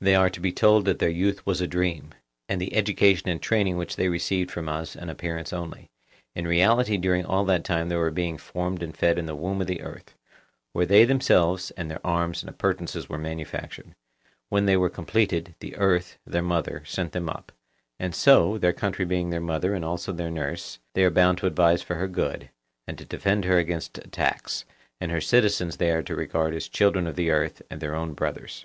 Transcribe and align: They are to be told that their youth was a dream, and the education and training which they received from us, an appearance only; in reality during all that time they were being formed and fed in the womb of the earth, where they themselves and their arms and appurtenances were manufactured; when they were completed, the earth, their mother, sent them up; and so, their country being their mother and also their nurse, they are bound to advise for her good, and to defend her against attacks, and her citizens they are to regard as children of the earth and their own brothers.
They 0.00 0.14
are 0.14 0.30
to 0.30 0.38
be 0.38 0.52
told 0.52 0.84
that 0.84 1.00
their 1.00 1.10
youth 1.10 1.44
was 1.44 1.60
a 1.60 1.66
dream, 1.66 2.10
and 2.48 2.60
the 2.60 2.72
education 2.76 3.28
and 3.28 3.42
training 3.42 3.76
which 3.76 3.96
they 3.96 4.08
received 4.08 4.48
from 4.48 4.68
us, 4.68 4.94
an 4.94 5.08
appearance 5.10 5.52
only; 5.52 5.90
in 6.36 6.46
reality 6.46 6.96
during 6.96 7.26
all 7.26 7.44
that 7.46 7.64
time 7.64 7.88
they 7.88 7.96
were 7.96 8.12
being 8.12 8.38
formed 8.38 8.80
and 8.80 8.96
fed 8.96 9.18
in 9.18 9.26
the 9.26 9.34
womb 9.34 9.60
of 9.60 9.66
the 9.66 9.80
earth, 9.82 10.14
where 10.72 10.86
they 10.86 11.04
themselves 11.04 11.72
and 11.72 11.90
their 11.90 11.98
arms 12.06 12.44
and 12.44 12.48
appurtenances 12.48 13.08
were 13.08 13.18
manufactured; 13.18 13.96
when 14.50 14.66
they 14.66 14.76
were 14.76 14.88
completed, 14.88 15.56
the 15.58 15.74
earth, 15.74 16.16
their 16.24 16.42
mother, 16.42 16.84
sent 16.86 17.10
them 17.10 17.28
up; 17.28 17.50
and 17.98 18.14
so, 18.14 18.58
their 18.58 18.72
country 18.72 19.04
being 19.04 19.30
their 19.30 19.40
mother 19.40 19.74
and 19.74 19.84
also 19.84 20.12
their 20.12 20.30
nurse, 20.30 20.78
they 20.94 21.02
are 21.02 21.10
bound 21.10 21.38
to 21.38 21.46
advise 21.48 21.82
for 21.82 21.96
her 21.96 22.06
good, 22.06 22.50
and 22.86 22.98
to 22.98 23.04
defend 23.04 23.44
her 23.44 23.58
against 23.58 23.98
attacks, 23.98 24.64
and 25.00 25.10
her 25.10 25.20
citizens 25.20 25.78
they 25.78 25.90
are 25.90 26.04
to 26.04 26.14
regard 26.14 26.54
as 26.54 26.68
children 26.68 27.04
of 27.04 27.16
the 27.16 27.30
earth 27.30 27.62
and 27.68 27.80
their 27.80 27.96
own 27.96 28.12
brothers. 28.12 28.64